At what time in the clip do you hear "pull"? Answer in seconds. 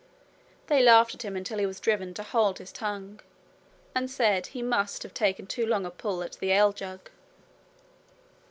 5.91-6.23